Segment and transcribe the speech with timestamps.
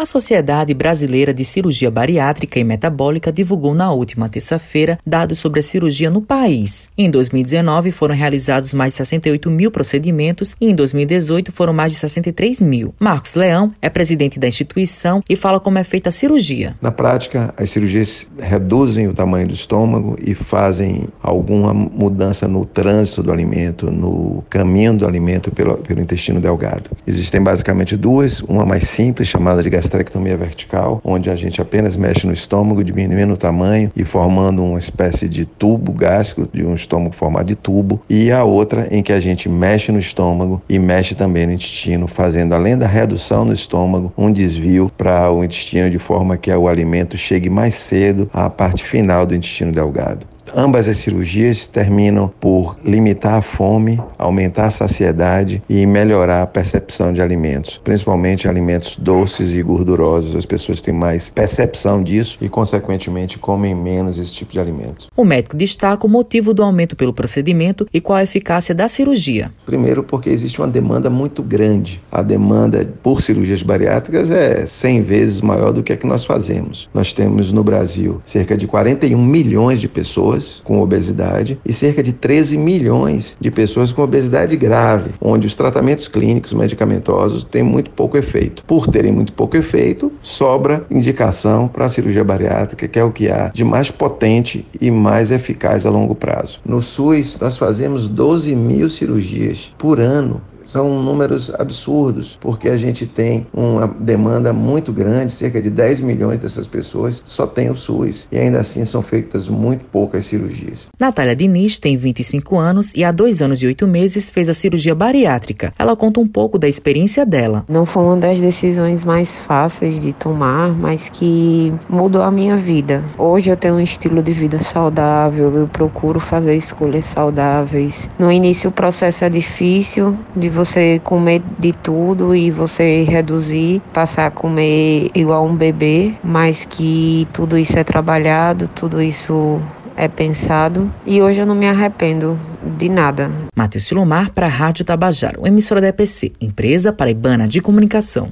[0.00, 5.62] A Sociedade Brasileira de Cirurgia Bariátrica e Metabólica divulgou na última terça-feira dados sobre a
[5.62, 6.88] cirurgia no país.
[6.96, 11.98] Em 2019, foram realizados mais de 68 mil procedimentos e em 2018 foram mais de
[11.98, 12.94] 63 mil.
[12.98, 16.74] Marcos Leão é presidente da instituição e fala como é feita a cirurgia.
[16.80, 23.22] Na prática, as cirurgias reduzem o tamanho do estômago e fazem alguma mudança no trânsito
[23.22, 26.88] do alimento, no caminho do alimento pelo, pelo intestino delgado.
[27.06, 31.96] Existem basicamente duas, uma mais simples, chamada de gastrectomia gastrectomia vertical, onde a gente apenas
[31.96, 36.74] mexe no estômago, diminuindo o tamanho e formando uma espécie de tubo gástrico, de um
[36.74, 40.78] estômago formado de tubo, e a outra em que a gente mexe no estômago e
[40.78, 45.90] mexe também no intestino, fazendo além da redução no estômago, um desvio para o intestino
[45.90, 50.26] de forma que o alimento chegue mais cedo à parte final do intestino delgado.
[50.54, 57.12] Ambas as cirurgias terminam por limitar a fome, aumentar a saciedade e melhorar a percepção
[57.12, 60.34] de alimentos, principalmente alimentos doces e gordurosos.
[60.34, 65.08] As pessoas têm mais percepção disso e, consequentemente, comem menos esse tipo de alimentos.
[65.16, 69.52] O médico destaca o motivo do aumento pelo procedimento e qual a eficácia da cirurgia.
[69.64, 72.02] Primeiro, porque existe uma demanda muito grande.
[72.10, 76.88] A demanda por cirurgias bariátricas é 100 vezes maior do que a que nós fazemos.
[76.92, 82.02] Nós temos no Brasil cerca de 41 milhões de pessoas pessoas com obesidade e cerca
[82.02, 87.90] de 13 milhões de pessoas com obesidade grave, onde os tratamentos clínicos medicamentosos têm muito
[87.90, 88.64] pouco efeito.
[88.64, 93.28] Por terem muito pouco efeito, sobra indicação para a cirurgia bariátrica, que é o que
[93.28, 96.60] há de mais potente e mais eficaz a longo prazo.
[96.64, 103.04] No SUS, nós fazemos 12 mil cirurgias por ano são números absurdos, porque a gente
[103.04, 108.28] tem uma demanda muito grande, cerca de 10 milhões dessas pessoas só tem o SUS,
[108.30, 110.86] e ainda assim são feitas muito poucas cirurgias.
[110.98, 114.94] Natália Diniz tem 25 anos e há dois anos e oito meses fez a cirurgia
[114.94, 115.72] bariátrica.
[115.76, 117.64] Ela conta um pouco da experiência dela.
[117.68, 123.04] Não foi uma das decisões mais fáceis de tomar, mas que mudou a minha vida.
[123.18, 127.94] Hoje eu tenho um estilo de vida saudável, eu procuro fazer escolhas saudáveis.
[128.18, 134.26] No início o processo é difícil de você comer de tudo e você reduzir, passar
[134.26, 139.58] a comer igual um bebê, mas que tudo isso é trabalhado, tudo isso
[139.96, 142.38] é pensado e hoje eu não me arrependo
[142.78, 143.30] de nada.
[143.56, 148.28] Matheus Silomar para a Rádio Tabajaro, emissora da EPC, empresa paraibana de comunicação.